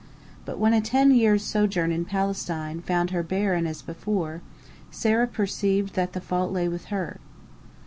[0.45, 4.41] But when a ten years' sojourn in Palestine found her barren as before,
[4.89, 7.17] Sarah perceived that the fault lay with her.